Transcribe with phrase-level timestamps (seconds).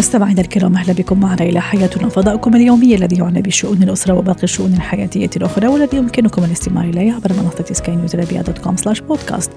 [0.00, 4.72] مستمعينا الكرام أهلا بكم معنا إلى حياتنا فضاؤكم اليومي الذي يعنى بشؤون الأسرة وباقي الشؤون
[4.72, 9.50] الحياتية الأخرى والذي يمكنكم الاستماع إليه عبر منصة سكاي نيوز عربية dot com slash بودكاست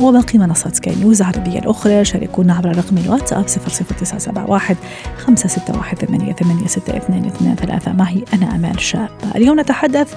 [0.00, 2.04] وباقي منصات سكاي نيوز العربية الأخرى.
[2.04, 4.76] شاركونا عبر رقم الواتساب 00971
[5.18, 9.08] 561 886223 معي أنا أمال شاب.
[9.36, 10.14] اليوم نتحدث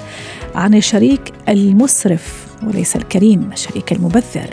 [0.55, 4.49] عن الشريك المسرف وليس الكريم الشريك المبذر.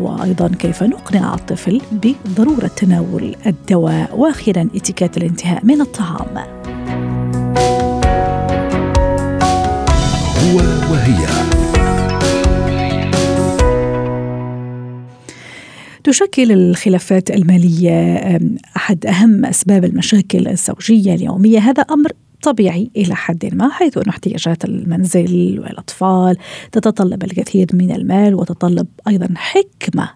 [0.00, 6.36] وأيضا كيف نقنع الطفل بضرورة تناول الدواء وأخيرا اتيكيت الانتهاء من الطعام.
[10.38, 10.56] هو
[10.92, 11.26] وهي
[16.04, 18.38] تشكل الخلافات المالية
[18.76, 22.12] أحد أهم أسباب المشاكل الزوجية اليومية هذا أمر
[22.42, 26.36] طبيعي إلى حد ما حيث أن احتياجات المنزل والأطفال
[26.72, 30.10] تتطلب الكثير من المال وتتطلب أيضا حكمة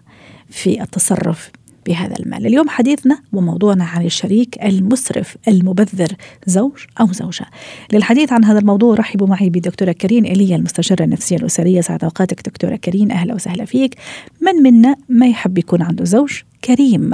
[0.49, 1.51] في التصرف
[1.85, 2.45] بهذا المال.
[2.45, 7.45] اليوم حديثنا وموضوعنا عن الشريك المسرف المبذر زوج أو زوجة.
[7.93, 11.81] للحديث عن هذا الموضوع رحبوا معي بدكتورة كريم إيليا المستشارة النفسية الأسرية.
[11.81, 13.11] سعد أوقاتك دكتورة كريم.
[13.11, 13.95] أهلا وسهلا فيك.
[14.41, 17.11] من منا ما يحب يكون عنده زوج كريم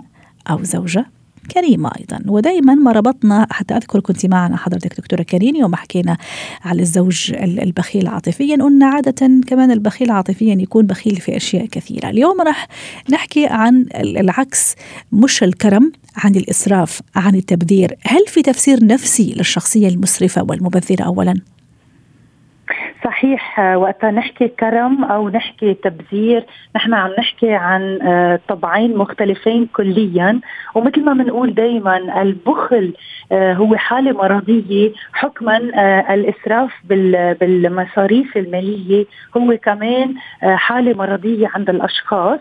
[0.49, 1.05] أو زوجة؟
[1.51, 2.23] كريمة أيضا.
[2.27, 6.17] ودائما ما ربطنا حتى أذكر كنت معنا حضرتك دكتورة كريم يوم حكينا
[6.61, 8.55] على الزوج البخيل عاطفيا.
[8.55, 12.09] قلنا عادة كمان البخيل عاطفيا يكون بخيل في أشياء كثيرة.
[12.09, 12.67] اليوم راح
[13.09, 14.75] نحكي عن العكس
[15.11, 17.95] مش الكرم عن الإسراف عن التبذير.
[18.03, 21.52] هل في تفسير نفسي للشخصية المسرفة والمبذرة أولا؟
[23.03, 27.99] صحيح وقتها نحكي كرم أو نحكي تبذير نحن عم نحكي عن
[28.47, 30.39] طبعين مختلفين كليا.
[30.75, 32.93] ومثل ما بنقول دائما البخل
[33.33, 34.91] هو حالة مرضية.
[35.13, 35.57] حكما
[36.13, 36.71] الإسراف
[37.39, 39.05] بالمصاريف المالية
[39.37, 42.39] هو كمان حالة مرضية عند الأشخاص.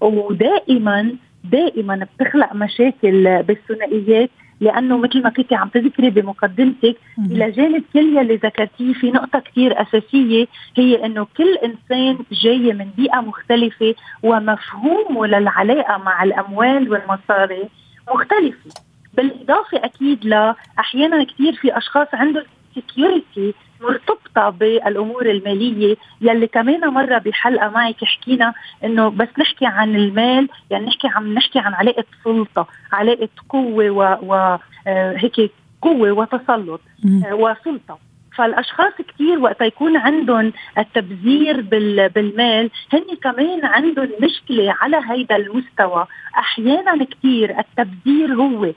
[0.00, 1.12] ودائما
[1.44, 4.30] دائما بتخلق مشاكل بالثنائيات.
[4.62, 6.96] لأنه مثل ما كنت عم تذكري بمقدمتك
[7.30, 10.46] إلى جانب كل يلي ذكرتيه في نقطة كثير أساسية
[10.76, 17.68] هي إنه كل إنسان جاي من بيئة مختلفة ومفهومه للعلاقة مع الأموال والمصاري
[18.14, 18.70] مختلفة.
[19.14, 22.44] بالإضافة أكيد لاحيانا كثير في أشخاص عندهم
[22.76, 28.54] سكيورتي مرتبطة بالأمور المالية يلي كمان مرة بحلقة معك حكينا
[28.84, 35.38] إنه بس نحكي عن المال يعني نحكي عم نحكي عن علاقة سلطة علاقة قوة وهيك
[35.38, 35.48] آه
[35.82, 36.80] قوة وتسلط
[37.26, 37.98] آه وسلطة.
[38.36, 41.60] فالأشخاص كثير وقت يكون عندهم التبذير
[42.08, 46.06] بالمال هن كمان عندهم مشكلة على هيدا المستوى.
[46.38, 48.72] أحيانا كثير التبذير هو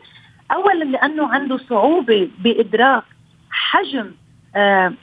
[0.51, 3.03] اولا لأنه عنده صعوبة بإدراك
[3.49, 4.11] حجم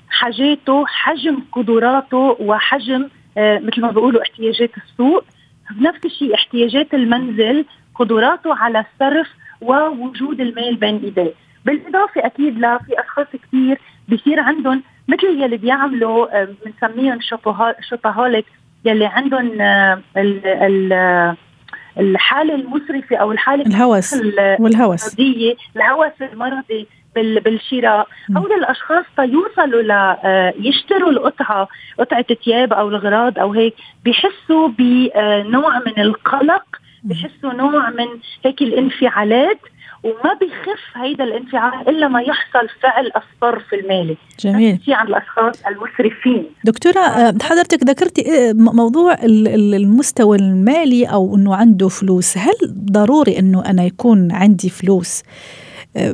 [0.08, 5.24] حاجاته حجم قدراته وحجم مثل ما بيقولوا احتياجات السوق.
[5.70, 7.64] بنفس الشيء احتياجات المنزل
[7.94, 9.28] قدراته على الصرف
[9.60, 11.32] ووجود المال بين إيديه.
[11.64, 17.18] بالإضافة أكيد لا في أشخاص كثير بصير عندهم مثل يلي بيعملوا بنسميهم
[17.80, 18.46] شوباهوليك
[18.84, 19.50] يلي عندهم
[20.16, 21.36] ال
[21.98, 24.14] الحالة المسرفة أو الحالة الهوس
[24.60, 25.16] والهوس.
[25.76, 26.86] الهوس المرضي.
[27.14, 30.16] بالشراء هؤلاء الاشخاص تيوصلوا ل
[30.66, 31.68] يشتروا القطعة
[31.98, 33.74] قطعة ثياب أو الاغراض أو هيك
[34.04, 36.64] بحسوا بنوع من القلق
[37.04, 38.06] بحسوا نوع من
[38.44, 39.58] هيك الانفعالات
[40.02, 44.78] وما بيخف هيدا الانفعال إلا ما يحصل فعل الصرف المالي جميل.
[44.78, 46.46] في عند الأشخاص المسرفين.
[46.64, 47.00] دكتورة
[47.42, 52.38] حضرتك ذكرتي موضوع المستوى المالي أو إنه عنده فلوس.
[52.38, 52.54] هل
[52.92, 55.22] ضروري إنه أنا يكون عندي فلوس؟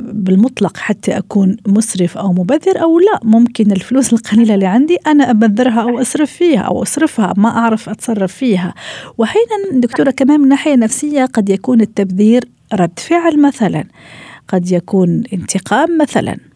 [0.01, 5.81] بالمطلق حتى أكون مسرف أو مبذر أو لا ممكن الفلوس القليلة اللي عندي أنا أبذرها
[5.81, 8.73] أو أصرف فيها أو أصرفها ما أعرف أتصرف فيها.
[9.17, 13.83] وأحيانا دكتورة كمان من ناحية نفسية قد يكون التبذير رد فعل مثلا
[14.47, 16.48] قد يكون انتقام مثلا.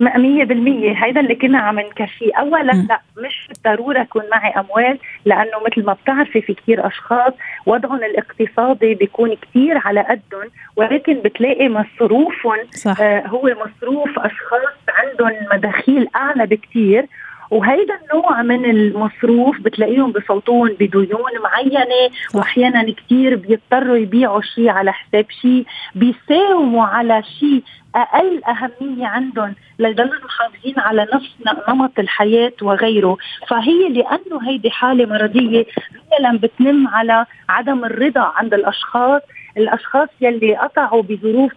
[0.00, 1.04] مية بالمية.
[1.04, 2.34] هيدا اللي كنا عم نكفيه.
[2.34, 2.72] أولا.
[2.72, 7.32] لا مش بالضرورة يكون معي أموال لأنه مثل ما بتعرفي في كتير أشخاص
[7.66, 12.58] وضعهم الاقتصادي بيكون كتير على قدهم ولكن بتلاقي مصروفهم
[13.00, 17.06] آه هو مصروف أشخاص عندهم مداخيل أعلى بكتير
[17.50, 25.26] وهيدا النوع من المصروف بتلاقيهم بفوتون بديون معينة وأحيانا كتير بيضطروا يبيعوا شيء على حساب
[25.42, 27.62] شيء بيساوموا على شيء
[27.94, 31.34] أقل أهمية عندهم ليضلوا محافظين على نفس
[31.68, 33.16] نمط الحياة وغيره.
[33.48, 35.66] فهي لأنه هيدي حالة مرضية
[36.12, 39.22] مثلا بتنم على عدم الرضا عند الأشخاص.
[39.56, 41.52] الأشخاص يلي قطعوا بظروف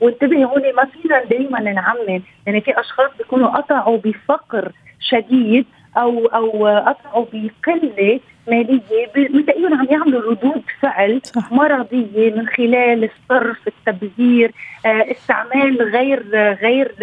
[0.00, 2.22] وانتبهي هون ما فينا دائما نعمم.
[2.46, 5.66] يعني في أشخاص بيكونوا قطعوا بفقر شديد
[5.96, 8.80] أو أو قطعوا بقله مالية.
[9.16, 11.52] بتلاقيهم عم يعملوا ردود فعل صح.
[11.52, 14.52] مرضية من خلال الصرف التبذير
[14.86, 16.22] آه، استعمال غير
[16.62, 16.94] غير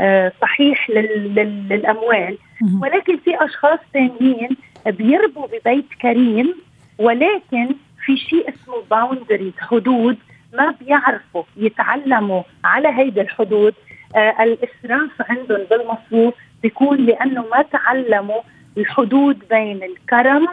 [0.00, 2.38] آه، صحيح للأموال.
[2.82, 4.48] ولكن في أشخاص ثانيين
[4.86, 6.54] بيربوا ببيت كريم
[6.98, 7.74] ولكن
[8.04, 10.16] في شيء اسمه باوندريز حدود
[10.52, 13.74] ما بيعرفوا يتعلموا على هيدي الحدود.
[14.16, 18.40] الإسراف عندهم بالمصروف بيكون لأنه ما تعلموا
[18.78, 20.48] الحدود بين الكرم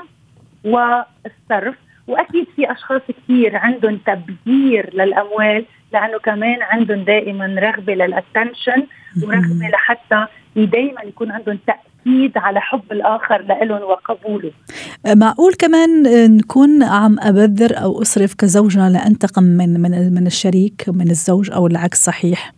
[0.64, 1.76] والصرف.
[2.08, 8.88] وأكيد في أشخاص كثير عندهم تبذير للأموال لأنه كمان عندهم دائما رغبة للاتنشن
[9.24, 10.26] ورغبة لحتى
[10.56, 14.52] دائما يكون عندهم تأكيد على حب الآخر لهم وقبوله.
[15.08, 15.90] معقول كمان
[16.38, 22.06] نكون عم أبذر أو أصرف كزوجه لأنتقم من من من الشريك من الزوج أو العكس
[22.06, 22.54] صحيح؟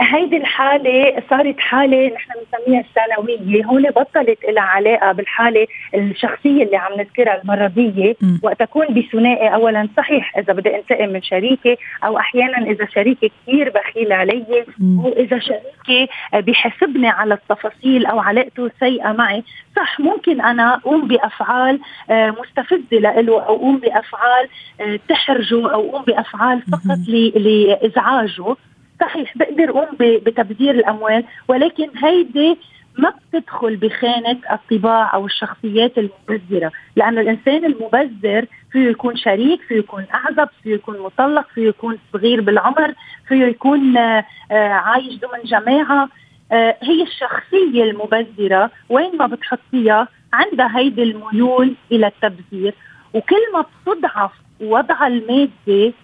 [0.00, 3.64] هيدي الحالة صارت حالة نحن بنسميها الثانوية.
[3.64, 10.38] هون بطلت لها علاقة بالحالة الشخصية اللي عم نذكرها المرضية وقت أكون بثنائي أولا صحيح
[10.38, 14.64] إذا بدي أنتقم من شريكي أو أحيانا إذا شريكي كثير بخيل علي
[15.04, 19.44] وإذا شريكي بحسبني على التفاصيل أو علاقته سيئة معي.
[19.76, 21.80] صح ممكن أنا أقوم بأفعال
[22.10, 24.48] آه، مستفزة له أو أقوم بأفعال
[24.80, 28.56] آه، تحرجه أو أقوم بأفعال فقط لإزعاجه.
[29.02, 32.58] صحيح بقدر اقوم بتبذير الأموال ولكن هيدي
[32.98, 40.04] ما بتدخل بخانة الطباع أو الشخصيات المبذرة لأن الإنسان المبذر فيه يكون شريك فيه يكون
[40.14, 42.94] أعزب فيه يكون مطلق فيه يكون صغير بالعمر
[43.28, 46.08] فيه يكون آه، عايش ضمن جماعة.
[46.52, 52.74] آه، هي الشخصية المبذرة وين ما بتحطيها عندها هيدي الميول إلى التبذير
[53.14, 55.94] وكل ما بتضعف وضعها المادي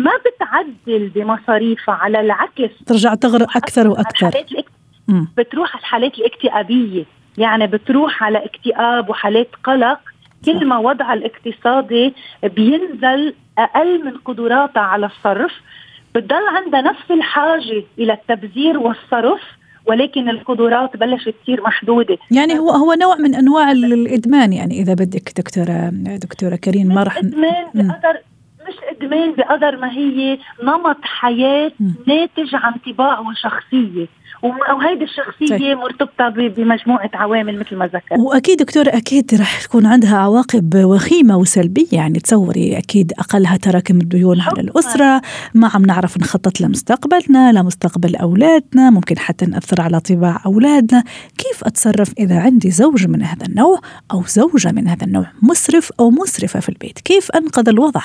[0.00, 2.70] ما بتعدل بمصاريفها على العكس.
[2.86, 4.30] ترجع تغرق أكثر وأكثر.
[5.36, 7.04] بتروح على الحالات الاكتئابية.
[7.38, 10.00] يعني بتروح على اكتئاب وحالات قلق.
[10.44, 15.52] كل ما وضعها الاقتصادي بينزل أقل من قدراتها على الصرف.
[16.14, 19.40] بتضل عندها نفس الحاجة إلى التبذير والصرف
[19.86, 22.18] ولكن القدرات بلشت تصير محدودة.
[22.30, 27.16] يعني هو هو نوع من أنواع الإدمان يعني إذا بدك دكتوره دكتورة كريم ما رح
[27.16, 28.18] ادمان بقدر
[28.68, 31.72] مش إدمان بقدر ما هي نمط حياة
[32.06, 34.06] ناتج عن طباع وشخصية.
[34.42, 35.78] وهيدي الشخصية طيب.
[35.78, 38.18] مرتبطة بمجموعة عوامل مثل ما ذكرت.
[38.18, 41.86] وأكيد دكتور أكيد رح تكون عندها عواقب وخيمة وسلبية.
[41.92, 45.22] يعني تصوري أكيد أقلها تراكم الديون على الأسرة.
[45.54, 48.90] ما عم نعرف نخطط لمستقبلنا لمستقبل أولادنا.
[48.90, 51.04] ممكن حتى نأثر على طباع أولادنا.
[51.38, 53.80] كيف أتصرف إذا عندي زوج من هذا النوع
[54.12, 58.02] أو زوجة من هذا النوع مسرف أو مسرفة في البيت؟ كيف أنقذ الوضع؟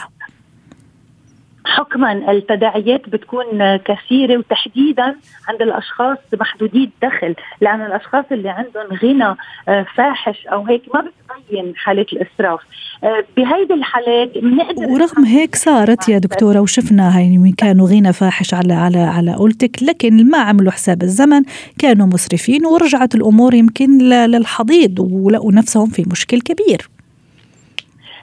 [1.66, 5.16] حكما التداعيات بتكون كثيرة وتحديدا
[5.48, 9.36] عند الأشخاص محدودي الدخل لأن الأشخاص اللي عندهم غنى
[9.68, 12.60] آه، فاحش أو هيك ما بتبين حالة الإسراف.
[13.04, 18.74] آه، بهيدي الحالات بنقدر ورغم هيك صارت يا دكتورة وشفنا هاي كانوا غنى فاحش على
[18.74, 21.42] على على قولتك لكن ما عملوا حساب الزمن
[21.80, 26.95] كانوا مسرفين ورجعت الأمور يمكن للحضيض ولقوا نفسهم في مشكل كبير.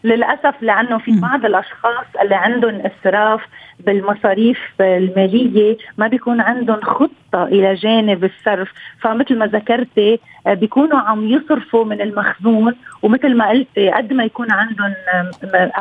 [0.04, 3.40] للأسف لأنه في بعض الأشخاص اللي عندهم إسراف
[3.80, 8.68] بالمصاريف المالية ما بيكون عندهم خطة إلى جانب الصرف.
[9.00, 14.52] فمثل ما ذكرتي آه، بيكونوا عم يصرفوا من المخزون ومثل ما قلتي قد ما يكون
[14.52, 14.94] عندهم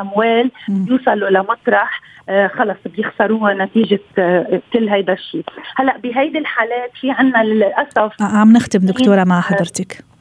[0.00, 5.44] أموال يوصلوا لمطرح آه، خلص بيخسروها نتيجة آه، كل هيدا الشيء.
[5.76, 10.11] هلأ بهيدي الحالات في عندنا للأسف عم نختم دكتورة مع حضرتك.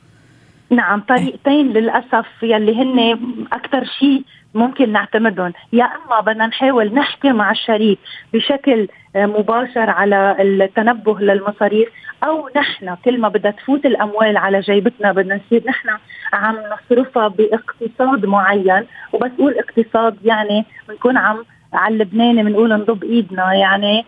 [0.72, 3.20] نعم طريقتين للأسف يلي هن
[3.54, 4.24] أكثر شيء
[4.54, 5.54] ممكن نعتمدهم.
[5.74, 8.00] يا إما بدنا نحاول نحكي مع الشريك
[8.34, 11.90] بشكل مباشر على التنبه للمصاريف
[12.24, 15.90] أو نحن كل ما بدها تفوت الأموال على جيبتنا بدنا نصير نحن
[16.34, 18.86] عم نصرفها باقتصاد معين.
[19.14, 23.54] وبس أقول اقتصاد يعني بنكون عم على اللبناني بنقول نضب إيدنا.
[23.54, 24.06] يعني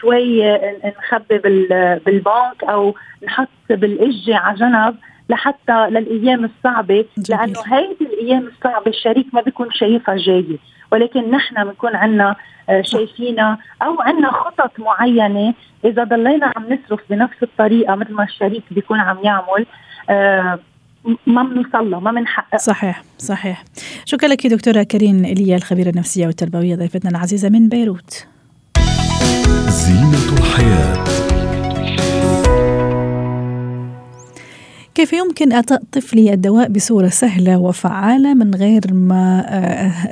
[0.00, 1.38] شوي نخبي
[2.06, 2.94] بالبنك أو
[3.26, 4.96] نحط بالاجه على جنب
[5.30, 10.58] لحتى للأيام الصعبة لأنه هيدي الأيام الصعبة الشريك ما بيكون شايفها جاية
[10.92, 12.36] ولكن نحن بنكون عنا
[12.68, 15.54] آه، شايفينها أو عنا خطط معينة.
[15.84, 19.66] إذا ضلينا عم نصرف بنفس الطريقة مثل ما الشريك بيكون عم يعمل
[20.10, 20.58] آه،
[21.26, 22.56] ما بنوصل له ما بنحقق.
[22.56, 23.64] صحيح صحيح.
[24.04, 28.26] شكرا لك دكتورة كريم ايليا الخبيرة النفسية والتربوية ضيفتنا العزيزة من بيروت.
[29.68, 31.04] زينة الحياة.
[34.94, 39.44] كيف يمكن أعطاء طفلي الدواء بصورة سهلة وفعالة من غير ما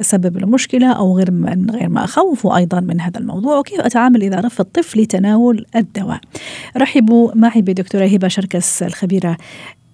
[0.01, 4.23] أسبب له مشكلة أو غير من غير ما اخوفه أيضا من هذا الموضوع؟ وكيف أتعامل
[4.23, 6.21] إذا رفض طفلي تناول الدواء؟
[6.77, 9.37] رحبوا معي بدكتورة هبة شركس الخبيرة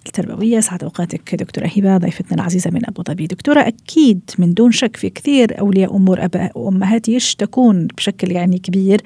[0.07, 0.61] التربوية.
[0.61, 3.27] سعد أوقاتك دكتورة هبة ضيفتنا العزيزة من أبو ظبي.
[3.27, 9.01] دكتورة أكيد من دون شك في كثير أولياء أمور أباء وأمهات يشتكون بشكل يعني كبير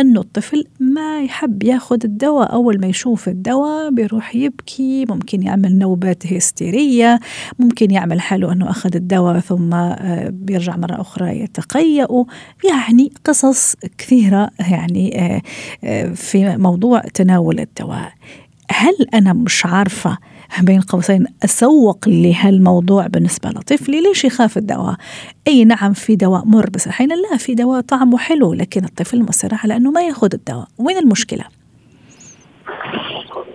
[0.00, 2.52] أنه الطفل ما يحب ياخذ الدواء.
[2.52, 7.20] أول ما يشوف الدواء بيروح يبكي ممكن يعمل نوبات هستيرية
[7.58, 12.06] ممكن يعمل حاله أنه أخذ الدواء ثم آه، بيرجع مرة أخرى يتقيأ.
[12.70, 15.42] يعني قصص كثيرة يعني آه،
[15.84, 18.12] آه، في موضوع تناول الدواء.
[18.70, 20.18] هل أنا مش عارفة
[20.60, 21.26] بين قوسين.
[21.44, 24.96] أسوق لهالموضوع بالنسبة لطفلي ليش يخاف الدواء؟
[25.48, 29.48] أي نعم في دواء مر بس أحيانا لا في دواء طعمه حلو لكن الطفل مصر
[29.52, 30.68] على أنه ما يأخذ الدواء.
[30.78, 31.44] وين المشكلة؟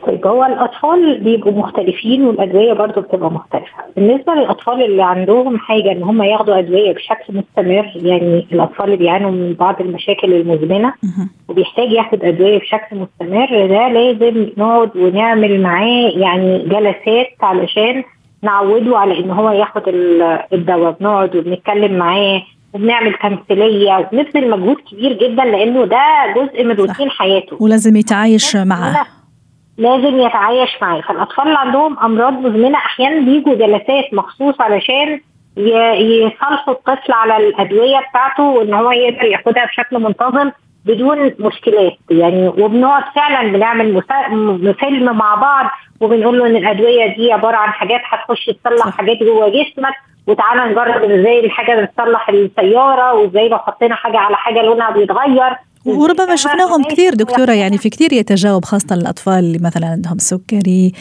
[0.08, 3.74] طيب هو الأطفال بيبقوا مختلفين والأدوية برضو بتبقى مختلفة.
[3.96, 9.32] بالنسبة للأطفال اللي عندهم حاجة إن هم ياخدوا أدوية بشكل مستمر يعني الأطفال اللي بيعانوا
[9.32, 10.94] من بعض المشاكل المزمنة
[11.48, 18.04] وبيحتاج ياخد أدوية بشكل مستمر ده لازم نقعد ونعمل معاه يعني جلسات علشان
[18.44, 19.82] نعوده على إن هو ياخد
[20.54, 20.96] الدواء.
[21.00, 22.42] بنقعد وبنتكلم معاه
[22.74, 26.00] وبنعمل تمثيلية وبنبذل مجهود كبير جدا لأنه ده
[26.36, 27.58] جزء من روتين حياته.
[27.60, 29.06] ولازم يتعايش معاه
[29.78, 35.20] لازم يتعايش معاه فالأطفال اللي عندهم أمراض مزمنة أحيانا بيجوا جلسات مخصوص علشان
[35.58, 40.52] يصالحوا الطفل على الأدوية بتاعته وإن هو يقدر ياخدها بشكل منتظم
[40.86, 41.94] بدون مشكلات.
[42.10, 44.04] يعني وبنقعد فعلا بنعمل
[44.80, 45.66] فيلم مع بعض
[46.02, 49.94] وبنقول له إن الأدوية دي عبارة عن حاجات هتخش تصلح حاجات جوه جسمك
[50.28, 55.52] وتعالى نجرب إزاي الحاجة بتصلح السيارة وإزاي لو حطينا حاجة على حاجة لونها بيتغير.
[55.88, 60.92] وربما شفناهم كثير دكتورة يعني في كثير يتجاوب خاصة الأطفال اللي مثلا عندهم سكري.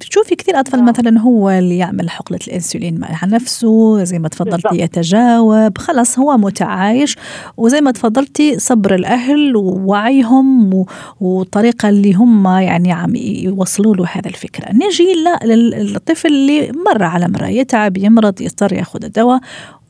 [0.00, 0.82] تشوفي كثير أطفال آه.
[0.82, 7.16] مثلا هو اللي يعمل حقنة الإنسولين مع نفسه؟ زي ما تفضلتي يتجاوب خلص هو متعايش.
[7.56, 10.84] وزي ما تفضلتي صبر الأهل ووعيهم
[11.20, 14.72] والطريقة اللي هم يعني عم يوصلوا له هذا الفكرة.
[14.72, 15.06] نجي
[15.44, 19.40] للطفل اللي مرة على مرة يتعب يمرض يضطر ياخذ الدواء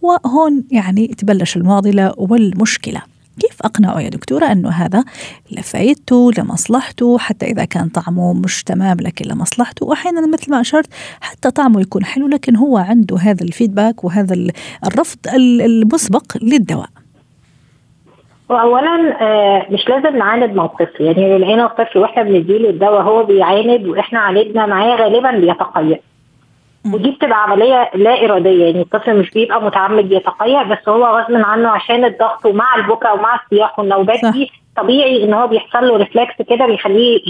[0.03, 3.12] وهون يعني تبلش المعضلة والمشكلة.
[3.41, 5.05] كيف أقنعه يا دكتورة أنه هذا
[5.51, 9.87] لفايدته لمصلحته؟ حتى إذا كان طعمه مش تمام لكن لمصلحته.
[9.87, 10.87] وأحيانا مثل ما أشرت
[11.21, 14.37] حتى طعمه يكون حلو لكن هو عنده هذا الفيدباك وهذا
[14.87, 16.89] الرفض المسبق للدواء.
[18.49, 21.05] واولا آه، مش لازم نعاند مع الطفل.
[21.05, 25.99] يعني لقينا الطفل وإحنا بنديله الدواء هو بيعاند وإحنا عاندنا معاه غالبا بيتقيأ.
[26.95, 31.69] ودي بتبقى عملية لا إرادية يعني الطفل مش بيبقى متعمد يتقيأ بس هو غصب عنه
[31.69, 36.67] عشان الضغط ومع البكاء ومع الصياح والنوبات دي طبيعي إن هو بيحصل له ريفلكس كده
[36.67, 37.21] بيخليه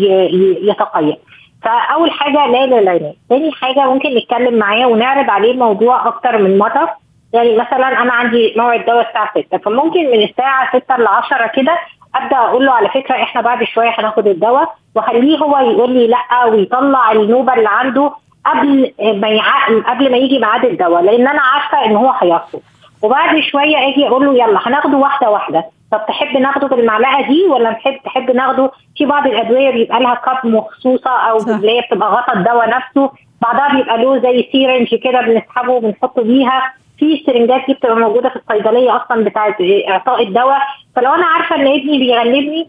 [0.70, 1.16] يتقيأ
[1.62, 6.58] فأول حاجة لا لا لا تاني حاجة ممكن نتكلم معاه ونعرض عليه الموضوع أكتر من
[6.58, 6.96] مرة.
[7.32, 11.78] يعني مثلا أنا عندي موعد دواء الساعة 6 فممكن من الساعة 6 ل 10 كده
[12.14, 16.44] أبدأ أقول له على فكرة إحنا بعد شوية هناخد الدواء وأخليه هو يقول لي لأ
[16.44, 18.12] ويطلع النوبة اللي عنده
[18.46, 19.40] قبل ما
[19.86, 22.60] قبل ما يجي ميعاد الدواء لأن أنا عارفة إن هو هيرفض
[23.02, 25.64] وبعد شوية أجي أقول له يلا هناخده واحدة واحدة.
[25.92, 30.46] طب تحب ناخده بالمعلقة دي ولا نحب؟ تحب ناخده؟ في بعض الأدوية بيبقى لها كاب
[30.46, 33.10] مخصوصة أو اللي هي بتبقى غطا الدواء نفسه.
[33.42, 36.74] بعدها بيبقى له زي سيرنج كده بنسحبه وبنحطه بيها.
[36.98, 39.56] في سرنجات دي بتبقى موجودة في الصيدلية أصلا بتاعت
[39.88, 40.60] إعطاء الدواء.
[40.96, 42.68] فلو أنا عارفة إن ابني بيغلبني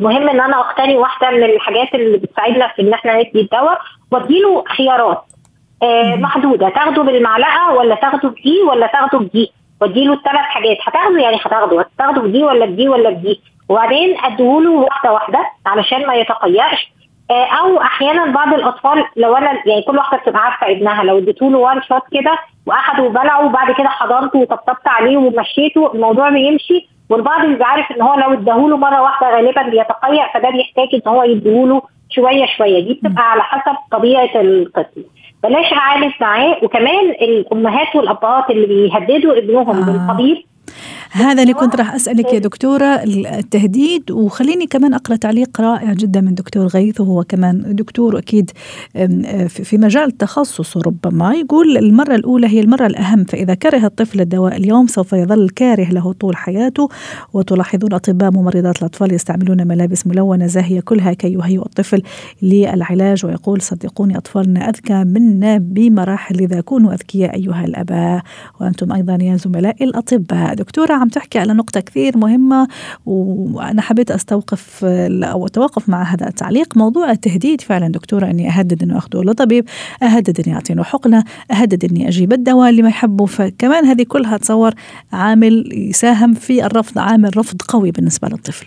[0.00, 3.78] مهم إن أنا أقتني واحدة من الحاجات اللي بتساعدنا في إن إحنا ندي الدواء.
[4.12, 5.22] واديله خيارات.
[5.82, 6.68] آه محدودة.
[6.68, 10.76] تاخده بالمعلقة ولا تاخده بدي ولا تاخده بدي واديله الثلاث حاجات.
[10.86, 11.80] هتاخده يعني هتاخده.
[11.80, 16.92] هتاخده بدي ولا بدي ولا بدي وبعدين اديهوله واحدة واحدة علشان ما يتقيأش.
[17.30, 21.04] آه أو أحيانا بعض الأطفال لو أنا يعني كل واحدة بتبقى عارفة ابنها.
[21.04, 26.28] لو اديته له وان شوت كده وأخده وبلعه وبعد كده حضنته وطبطبت عليه ومشيته الموضوع
[26.30, 31.02] بيمشي والبعض بيبقى عارف إن هو لو اداهوله مرة واحدة غالبا بيتقيأ فده بيحتاج إن
[31.12, 32.80] هو يديهوله شوية شوية.
[32.84, 35.04] دي بتبقى على حسب طبيعة الطفل
[35.42, 36.56] بلاش اعالج معاه.
[36.62, 39.84] وكمان الأمهات والأبهات اللي بيهددوا ابنهم آه.
[39.92, 40.36] بالطبيب
[41.12, 46.34] هذا اللي كنت راح أسألك يا دكتورة التهديد وخليني كمان أقرأ تعليق رائع جدا من
[46.34, 48.50] دكتور غيث وهو كمان دكتور أكيد
[49.48, 54.86] في مجال تخصصه ربما يقول المرة الأولى هي المرة الأهم فإذا كره الطفل الدواء اليوم
[54.86, 56.88] سوف يظل كاره له طول حياته
[57.32, 62.02] وتلاحظون أطباء ممرضات الأطفال يستعملون ملابس ملونة زاهية كلها كي يهيئوا الطفل
[62.42, 68.22] للعلاج ويقول صدقوني أطفالنا أذكى منا بمراحل إذا كونوا أذكياء أيها الأباء
[68.60, 70.54] وأنتم أيضا يا زملاء الأطباء.
[70.54, 72.68] دكتورة عم تحكي على نقطة كثير مهمة
[73.06, 76.76] وأنا حبيت أستوقف أو أتوقف مع هذا التعليق.
[76.76, 79.64] موضوع التهديد فعلا دكتورة أني أهدد أنه أخذه لطبيب
[80.02, 83.26] أهدد أني أعطينه حقنة أهدد أني أجيب الدواء اللي ما يحبه.
[83.26, 84.74] فكمان هذه كلها تصور
[85.12, 88.66] عامل يساهم في الرفض عامل رفض قوي بالنسبة للطفل.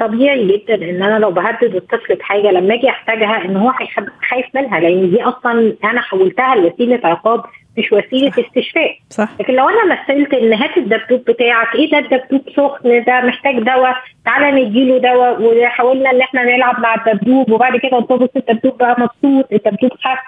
[0.00, 3.72] طبيعي جدا إن أنا لو بهدد الطفل بحاجة لما أجي أحتاجها إن هو
[4.30, 7.42] خايف منها لأن دي أصلا أنا حولتها لوسيلة عقاب
[7.78, 8.38] مش وسيلة صح.
[8.38, 9.28] استشفاء صح.
[9.40, 13.96] لكن لو أنا مثلت إن هات الدبدوب بتاعك إيه ده الدبدوب سخن ده محتاج دواء
[14.24, 19.52] تعالى نديله دواء وحاولنا إن إحنا نلعب مع الدبدوب وبعد كده بص الدبدوب بقى مبسوط
[19.52, 20.18] الدبدوب خف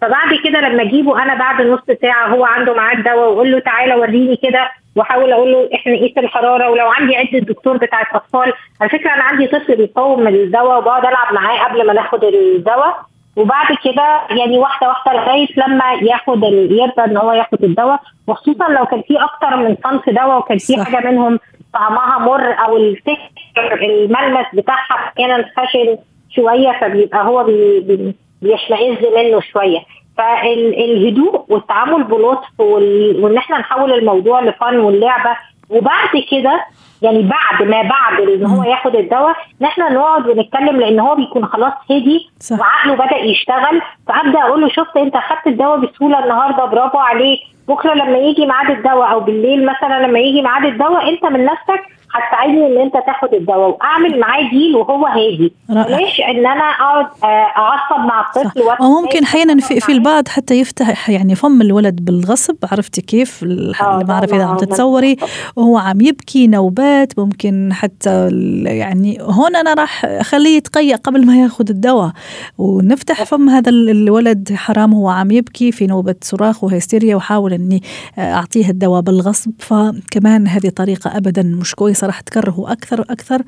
[0.00, 3.94] فبعد كده لما اجيبه أنا بعد نص ساعة هو عنده معاه الدواء واقول له تعالى
[3.94, 8.52] وريني كده واحاول أقول له إحنا قيس الحرارة ولو عندي عدة دكتور بتاعت اطفال.
[8.80, 13.00] على فكرة أنا عندي طفل بيقاوم الدواء وبقعد العب معاه قبل ما ناخد الدواء.
[13.36, 18.00] وبعد كده يعني واحدة واحدة لغاية لما ياخد يرضى ان هو ياخد الدواء.
[18.26, 21.38] وخصوصا لو كان في أكتر من صنف دواء وكان في حاجة منهم
[21.74, 25.98] طعمها مر أو الملمس بتاعها أحيانا خشن
[26.30, 28.14] شوية فبيبقى هو بي بي
[28.46, 29.78] بيشمئز منه شوية.
[30.18, 35.36] فالهدوء والتعامل بلطف وإن إحنا نحول الموضوع لفن واللعبة.
[35.70, 36.64] وبعد كده
[37.02, 41.46] يعني بعد ما بعد إن هو ياخد الدواء إن إحنا نقعد ونتكلم لأن هو بيكون
[41.46, 43.82] خلاص هدي وعقله بدأ يشتغل.
[44.08, 47.40] فأبدأ أقول له شفت أنت أخدت الدواء بسهولة النهارده برافو عليك.
[47.68, 51.82] بكرة لما يجي ميعاد الدواء أو بالليل مثلا لما يجي ميعاد الدواء أنت من نفسك
[52.12, 57.26] هتساعدني إن أنت تاخد الدواء وأعمل معاه ديل وهو هادي ليش إن أنا أقعد آه،
[57.56, 62.56] أعصب مع الطفل أو ممكن أحيانا في, في البعض حتى يفتح يعني فم الولد بالغصب
[62.72, 65.16] عرفتي كيف؟ آه، ما اعرف إذا عم تتصوري.
[65.56, 68.28] وهو عم يبكي نوبات ممكن حتى
[68.64, 72.10] يعني هون أنا راح أخليه يتقيأ قبل ما ياخذ الدواء.
[72.58, 77.82] ونفتح فم هذا الولد حرام هو عم يبكي في نوبة صراخ وهستيريا واحاول إني
[78.18, 79.50] أعطيه الدواء بالغصب.
[79.58, 81.95] فكمان هذه طريقة ابدا مش كويسة.
[82.04, 83.38] راح تكرهه أكثر وأكثر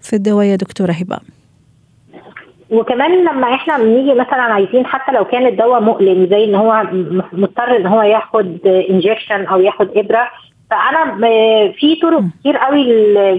[0.00, 1.18] في الدواء يا دكتورة هبة.
[2.70, 6.82] وكمان لما إحنا بنيجي مثلا عايزين حتى لو كان الدواء مؤلم زي إن هو
[7.32, 10.28] مضطر إن هو ياخد injection أو ياخد إبرة
[10.70, 11.16] فأنا
[11.80, 12.84] في طرق كتير قوي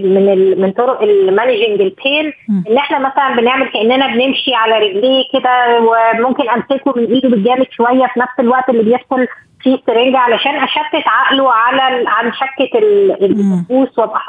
[0.02, 2.32] من من طرق ال managing ال pain
[2.70, 8.06] إن إحنا مثلا بنعمل كأننا بنمشي على رجليه كده وممكن أمسكه من إيده بالجامد شوية
[8.14, 9.26] في نفس الوقت اللي بيدخل
[9.60, 12.78] فيه السرنجة علشان أشتت عقله على عن شكة
[13.22, 14.20] الدبوس وأبقى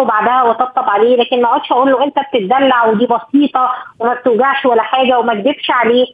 [0.00, 4.82] وبعدها وطبطب عليه لكن ما اقعدش أقول له انت بتدلع ودي بسيطة وما بتوجعش ولا
[4.82, 6.06] حاجة وما اكذبش عليه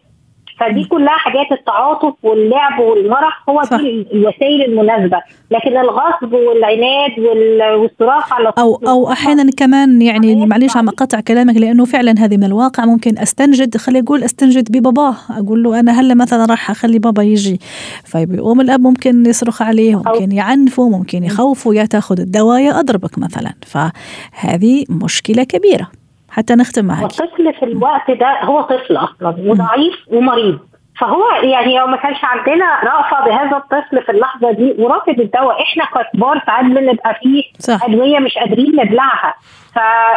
[0.61, 3.77] فدي كلها حاجات التعاطف واللعب والمرح هو صح.
[3.77, 5.21] دي الوسائل المناسبة.
[5.51, 11.85] لكن الغصب والعناد والصراخ على أو أو أحيانا كمان يعني معلش عم اقطع كلامك لأنه
[11.85, 12.85] فعلا هذه من الواقع.
[12.85, 15.15] ممكن أستنجد خلي أقول أستنجد بباباه.
[15.31, 17.61] أقول له أنا هلا مثلا راح أخلي بابا يجي.
[18.05, 23.53] فبيقوم الأب ممكن يصرخ عليه ممكن يعنفه ممكن يخوفه يا تأخذ الدواء يا أضربك مثلا.
[23.67, 26.00] فهذه مشكلة كبيرة.
[26.31, 27.03] حتى نختم معك.
[27.03, 30.59] الطفل في الوقت ده هو طفل أصلا وضعيف ومريض.
[31.01, 35.85] فهو يعني لو ما كانش عندنا رأفة بهذا الطفل في اللحظة دي ورافض الدواء إحنا
[35.85, 37.43] ككبار ساعات بنبقى فيه
[37.83, 39.35] أدوية مش قادرين نبلعها.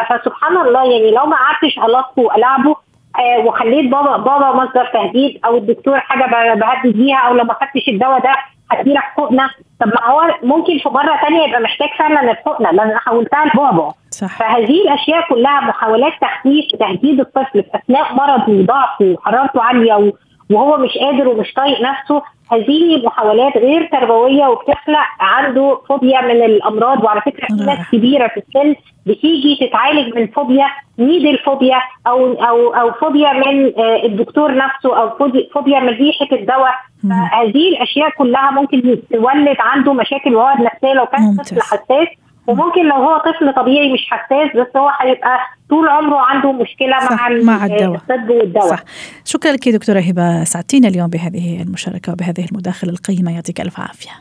[0.10, 2.76] فسبحان الله يعني لو ما قعدتش ألطفه وألعبه
[3.20, 7.88] آه وخليت بابا بابا مصدر تهديد أو الدكتور حاجة بهدد بيها أو لو ما خدتش
[7.90, 8.34] الدواء ده
[8.72, 9.50] هديلك حقنة
[9.80, 13.94] طب ما هو ممكن في مرة ثانية يبقى محتاج فعلا الحقنة لأن أنا حولتها لبابا.
[14.14, 14.40] صح.
[14.40, 20.14] فهذه الأشياء كلها محاولات تخفيف تهديد الطفل في اثناء مرضه وضعفه وحرارته عالية
[20.52, 22.22] وهو مش قادر ومش طايق نفسه
[22.52, 27.04] هذه محاولات غير تربوية وبتخلق عنده فوبيا من الأمراض.
[27.04, 30.66] وعلى فكرة في ناس كبيرة في السن بتيجي تتعالج من فوبيا
[31.00, 35.10] نيدل فوبيا أو أو أو فوبيا من آه، الدكتور نفسه أو
[35.54, 36.74] فوبيا من ريحة الدواء.
[37.10, 40.94] فهذه الأشياء كلها ممكن تولد عنده مشاكل وعقد نفسية.
[40.94, 42.08] لو كان طفل حساس
[42.48, 47.30] وممكن لو هو طفل طبيعي مش حساس بس هو هيبقى طول عمره عنده مشكلة مع
[47.30, 47.96] مع الدواء.
[47.96, 48.70] الطب والدواء.
[48.70, 48.84] صح.
[49.26, 53.34] شكرا لك دكتورة هبة سعدتينا اليوم بهذه المشاركة وبهذه المداخلة القيمة.
[53.34, 54.12] يعطيك ألف عافية.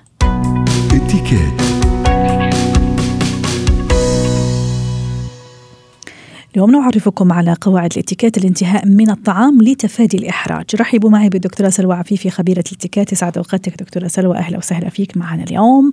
[6.54, 10.64] اليوم نعرفكم على قواعد الاتيكيت الانتهاء من الطعام لتفادي الإحراج.
[10.80, 13.12] رحبوا معي بالدكتورة سلوى عفيفي خبيرة الاتيكيت.
[13.12, 14.36] يسعد أوقاتك دكتورة سلوى.
[14.36, 15.90] أهلا وسهلا فيك معنا اليوم.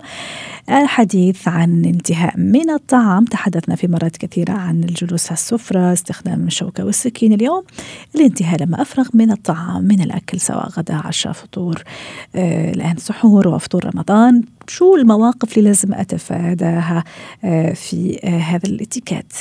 [0.70, 3.24] الحديث عن انتهاء من الطعام.
[3.24, 7.62] تحدثنا في مرات كثيرة عن الجلوس على السفرة استخدام الشوكة والسكين اليوم.
[8.14, 11.82] الانتهاء لما أفرغ من الطعام من الأكل سواء غداء عشاء فطور.
[12.34, 14.42] آه الآن سحور وفطور رمضان.
[14.66, 17.04] شو المواقف اللي لازم أتفاداها
[17.44, 19.32] آه في آه هذا الاتيكيت؟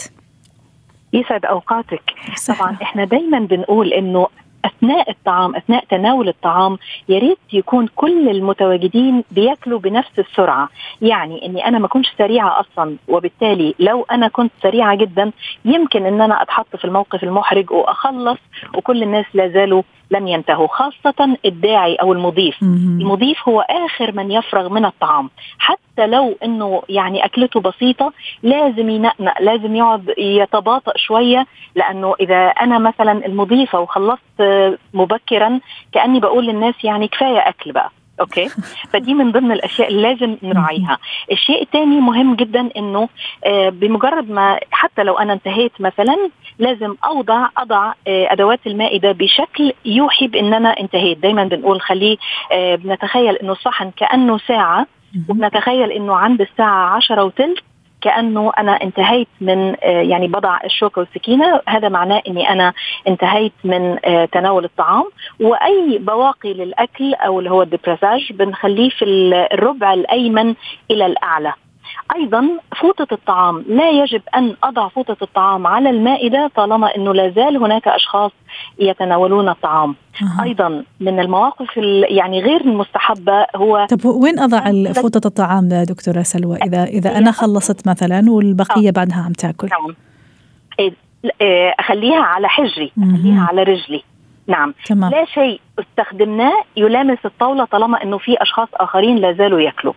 [1.13, 2.01] يسعد أوقاتك.
[2.47, 4.27] طبعا إحنا دائما بنقول إنه
[4.65, 6.77] أثناء الطعام أثناء تناول الطعام
[7.09, 10.69] يا ريت يكون كل المتواجدين بياكلوا بنفس السرعة.
[11.01, 15.31] يعني إني أنا ما كنتش سريعة أصلا وبالتالي لو أنا كنت سريعة جدا
[15.65, 18.39] يمكن إن أنا أتحط في الموقف المحرج وأخلص
[18.75, 22.61] وكل الناس لا زالوا لم ينتهوا خاصة الداعي أو المضيف.
[23.01, 25.29] المضيف هو آخر من يفرغ من الطعام.
[25.59, 32.77] حتى لو أنه يعني أكلته بسيطة لازم ينقنق لازم يقعد يتباطأ شوية لأنه إذا أنا
[32.79, 34.41] مثلا المضيفة وخلصت
[34.93, 35.59] مبكرا
[35.91, 37.91] كأني بقول للناس يعني كفاية أكل بقى.
[38.21, 38.49] أوكي؟
[38.93, 40.97] فدي من ضمن الأشياء اللي لازم نراعيها.
[41.31, 43.09] الشيء الثاني مهم جدا إنه
[43.45, 46.29] آه، بمجرد ما حتى لو أنا انتهيت مثلا
[46.59, 51.17] لازم أوضع أضع آه، أدوات المائدة بشكل يوحي بان أنا انتهيت.
[51.17, 52.17] دايما بنقول خليه
[52.51, 54.87] آه، بنتخيل إنه الصحن كأنه ساعة
[55.29, 57.59] وبنتخيل إنه عند الساعة عشرة وثلث
[58.01, 61.61] كأنه أنا انتهيت من آه، يعني بضع الشوكة والسكينة.
[61.67, 62.73] هذا معناه إني أنا
[63.07, 65.05] انتهيت من آه، تناول الطعام.
[65.39, 70.55] وأي بواقي للأكل أو اللي هو الدبرساج بنخليه في الربع الأيمن
[70.91, 71.53] إلى الأعلى.
[72.15, 72.49] أيضا
[72.81, 73.65] فوطة الطعام.
[73.67, 78.31] لا يجب أن أضع فوطة الطعام على المائدة طالما إنه لا زال هناك أشخاص
[78.79, 79.95] يتناولون الطعام.
[80.21, 80.43] أه.
[80.43, 81.77] أيضا من المواقف
[82.09, 87.87] يعني غير المستحبة هو طب وين أضع فوطة الطعام دكتورة سلوى؟ اذا إذا أنا خلصت
[87.87, 88.91] مثلا والبقية آه.
[88.91, 89.67] بعدها عم تأكل.
[89.67, 89.95] نعم.
[90.79, 90.93] إيه،
[91.41, 92.91] إيه، أخليها على حجري.
[92.97, 94.03] أخليها على رجلي.
[94.47, 94.73] نعم.
[94.85, 95.11] تمام.
[95.11, 99.93] لا شيء استخدمناه يلامس الطاولة طالما إنه في أشخاص آخرين لا زالوا يأكلوا.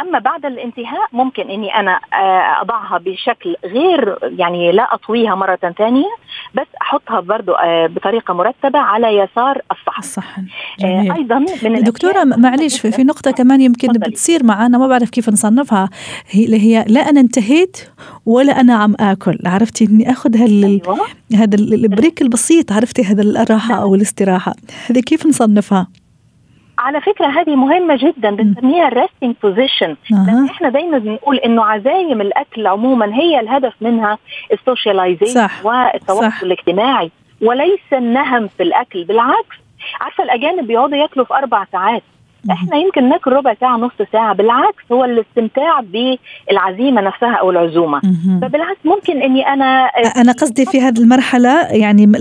[0.00, 6.04] أما بعد الانتهاء ممكن إني أنا آه، أضعها بشكل غير يعني لا أطويها مرة ثانية
[6.54, 10.46] بس أحطها برضو آه، بطريقة مرتبة على يسار الصحن الصحن
[10.78, 11.12] جميل.
[11.12, 14.10] أيضا من دكتورة معلش في نقطة كمان يمكن فضلي.
[14.10, 15.88] بتصير معنا ما بعرف كيف نصنفها
[16.30, 17.76] هي اللي هي لا أنا انتهيت
[18.26, 20.98] ولا أنا عم آكل عرفتي إني آخذ هال أيوة.
[21.36, 23.74] هذا البريك البسيط عرفتي هذا الراحة.
[23.74, 24.54] أو الاستراحة
[24.90, 25.86] هذه كيف نصنفها
[26.82, 32.20] على فكرة هذه مهمة جدا بنسميها ال resting position لأن إحنا دايما بنقول إنه عزايم
[32.20, 34.18] الأكل عموما هي الهدف منها
[34.52, 37.10] ال socialization والتواصل الاجتماعي
[37.42, 39.04] وليس النهم في الأكل.
[39.04, 39.56] بالعكس
[40.00, 42.02] عارفة الأجانب بيقعدوا ياكلوا في أربع ساعات.
[42.50, 44.34] إحنا يمكن ناكل ربع ساعة نص ساعة.
[44.34, 48.00] بالعكس هو الاستمتاع بالعزيمة نفسها أو العزومة.
[48.42, 49.84] فبالعكس ممكن إني أنا
[50.16, 52.12] أنا قصدي في هذه المرحلة يعني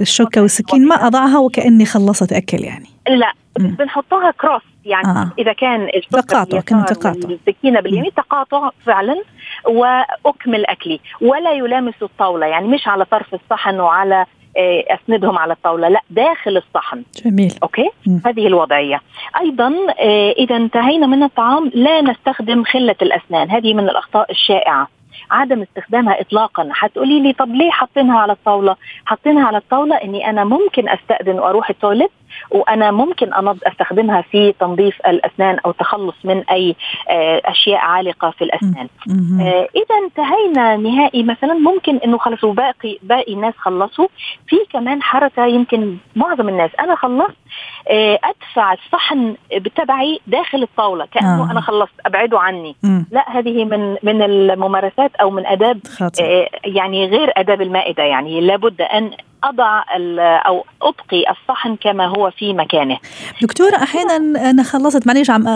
[0.00, 2.86] الشوكة والسكين ما أضعها وكأني خلصت أكل يعني.
[3.08, 3.32] لا.
[3.58, 5.30] بنحطها كروس يعني آه.
[5.38, 7.28] إذا كان تقاطع كان تقاطع.
[7.28, 9.22] السكينه باليمين تقاطع فعلا
[9.68, 15.88] واكمل اكلي ولا يلامس الطاولة يعني مش على طرف الصحن وعلى آه، أسندهم على الطاولة
[15.88, 17.02] لا داخل الصحن.
[17.24, 17.54] جميل.
[17.62, 18.18] أوكي؟ م.
[18.26, 19.00] هذه الوضعية.
[19.40, 23.50] أيضا آه، إذا انتهينا من الطعام لا نستخدم خلة الأسنان.
[23.50, 24.88] هذه من الأخطاء الشائعة.
[25.30, 26.68] عدم استخدامها اطلاقا.
[26.72, 31.70] حتقولي لي طب ليه حاطينها على الطاولة؟ حاطينها على الطاولة إني أنا ممكن أستأذن وأروح
[31.70, 32.10] التواليت
[32.50, 36.76] وأنا ممكن أنض أستخدمها في تنظيف الأسنان أو تخلص من أي
[37.10, 38.88] آه، أشياء عالقة في الأسنان.
[39.40, 41.22] آه، إذا انتهينا نهائي.
[41.22, 44.06] مثلا ممكن إنه خلصوا باقي باقي الناس خلصوا.
[44.46, 46.70] في كمان حركة يمكن معظم الناس.
[46.80, 47.36] أنا خلصت
[47.90, 51.50] آه، أدفع الصحن بتبعي داخل الطاولة كأنه آه.
[51.50, 52.76] أنا خلصت أبعده عني.
[52.82, 53.06] مم.
[53.10, 55.80] لا هذه من من الممارسات أو من أداب
[56.20, 58.02] آه يعني غير أداب المائدة.
[58.02, 59.10] يعني لابد أن
[59.44, 59.82] أضع
[60.46, 62.98] أو أبقي الصحن كما هو في مكانه.
[63.42, 64.16] دكتوره أحيانا
[64.50, 65.46] أنا خلصت معليش عم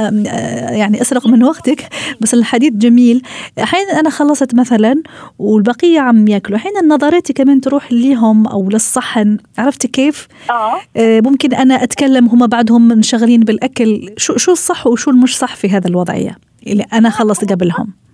[0.70, 1.88] يعني أسرق من وقتك
[2.20, 3.22] بس الحديث جميل.
[3.62, 5.02] أحيانا أنا خلصت مثلا
[5.38, 6.58] والبقية عم يأكلوا.
[6.58, 9.38] أحيانا نظرتي كمان تروح ليهم أو للصحن.
[9.58, 14.14] عرفتي كيف؟ آه, آه، ممكن أنا أتكلم هم بعدهم منشغلين بالأكل.
[14.16, 18.07] شو شو الصح وشو المش صح في هذا الوضعية اللي أنا خلصت قبلهم؟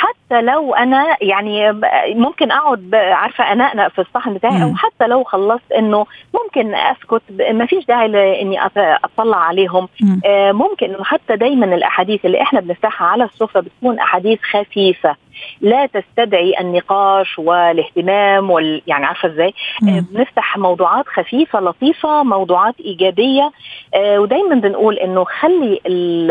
[0.00, 1.72] حتى لو أنا يعني
[2.14, 7.66] ممكن أقعد عارفة انقنق في الصحن بتاعي أو حتى لو خلصت إنه ممكن أسكت ما
[7.66, 8.58] فيش داعي لإني
[9.04, 9.88] أطلع عليهم.
[10.26, 15.16] آه ممكن حتى دايما الأحاديث اللي إحنا بنفتحها على السفرة بتكون أحاديث خفيفة.
[15.60, 19.54] لا تستدعي النقاش والاهتمام وال يعني عارفة إزاي؟
[19.88, 23.50] آه بنفتح موضوعات خفيفة لطيفة موضوعات إيجابية.
[23.94, 25.80] آه ودايما بنقول إنه خلي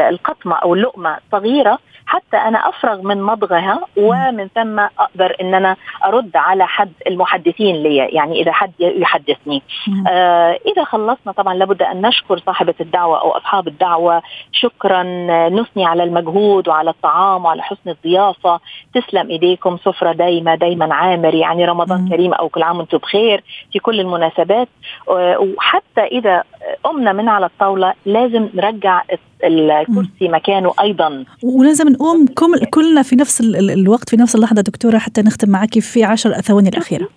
[0.09, 1.79] القطمة أو اللقمة صغيرة
[2.09, 7.95] حتى أنا أفرغ من مضغها ومن ثم أقدر إن أنا أرد على حد المحدثين لي
[7.95, 9.61] يعني إذا حد يحدثني.
[10.07, 14.21] آه إذا خلصنا طبعا لابد أن نشكر صاحبة الدعوة أو أصحاب الدعوة.
[14.51, 15.03] شكرا
[15.49, 18.59] نثني على المجهود وعلى الطعام وعلى حسن الضيافة.
[18.93, 22.09] تسلم إيديكم سفرة دايمة دايما عامر يعني رمضان مم.
[22.09, 24.67] كريم أو كل عام وأنتم بخير في كل المناسبات.
[25.39, 26.43] وحتى إذا
[26.83, 29.01] قمنا من على الطاولة لازم نرجع
[29.43, 31.25] الكرسي مكانه أيضا.
[31.43, 32.25] ولازم نقوم
[32.73, 37.07] كلنا في نفس الوقت في نفس اللحظة دكتورة حتى نختم معك في عشر ثواني الأخيرة.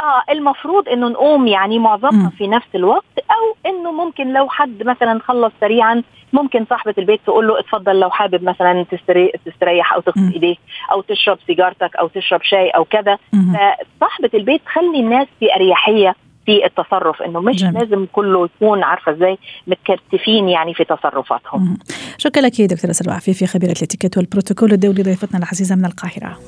[0.00, 5.20] آه المفروض إنه نقوم يعني معظمنا في نفس الوقت أو إنه ممكن لو حد مثلا
[5.20, 6.02] خلص سريعا
[6.32, 10.58] ممكن صاحبة البيت تقول له اتفضل لو حابب مثلا تستري تستريح أو تغسل ايديك
[10.92, 13.18] أو تشرب سيجارتك أو تشرب شاي أو كذا.
[13.32, 16.14] فصاحبة البيت خلي الناس في أريحية.
[16.50, 17.74] في التصرف إنه مش جميل.
[17.74, 21.78] لازم كله يكون عارفة إزاي متكتفين يعني في تصرفاتهم.
[22.18, 26.38] شكرا لك دكتورة سلوى عفيفي خبيرة الاتيكيت والبروتوكول الدولي ضيفتنا العزيزة من القاهرة.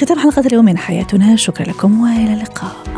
[0.00, 2.91] ختام حلقة اليوم من حياتنا شكرا لكم وإلى اللقاء